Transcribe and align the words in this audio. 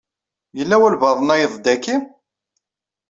Yella 0.57 0.75
walebɛaḍ-nnayeḍ 0.81 1.53
daki? 1.65 1.95